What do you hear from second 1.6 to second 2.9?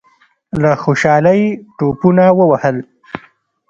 ټوپونه ووهل.